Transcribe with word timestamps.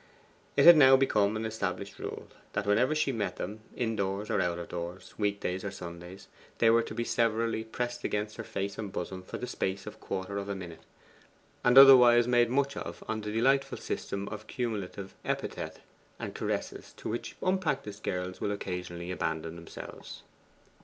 It 0.57 0.65
had 0.65 0.77
now 0.77 0.97
become 0.97 1.35
an 1.35 1.45
established 1.45 1.99
rule, 1.99 2.27
that 2.53 2.65
whenever 2.65 2.95
she 2.95 3.11
met 3.11 3.35
them 3.35 3.59
indoors 3.75 4.31
or 4.31 4.41
out 4.41 4.57
of 4.57 4.69
doors, 4.69 5.13
weekdays 5.19 5.63
or 5.63 5.69
Sundays 5.69 6.27
they 6.57 6.71
were 6.71 6.81
to 6.81 6.95
be 6.95 7.03
severally 7.03 7.63
pressed 7.63 8.03
against 8.03 8.37
her 8.37 8.43
face 8.43 8.79
and 8.79 8.91
bosom 8.91 9.21
for 9.21 9.37
the 9.37 9.45
space 9.45 9.85
of 9.85 9.93
a 9.93 9.97
quarter 9.99 10.39
of 10.39 10.49
a 10.49 10.55
minute, 10.55 10.81
and 11.63 11.77
other 11.77 11.95
wise 11.95 12.27
made 12.27 12.49
much 12.49 12.75
of 12.75 13.03
on 13.07 13.21
the 13.21 13.31
delightful 13.31 13.77
system 13.77 14.27
of 14.29 14.47
cumulative 14.47 15.13
epithet 15.23 15.81
and 16.17 16.33
caress 16.33 16.93
to 16.97 17.07
which 17.07 17.35
unpractised 17.43 18.01
girls 18.01 18.41
will 18.41 18.51
occasionally 18.51 19.11
abandon 19.11 19.55
themselves. 19.55 20.23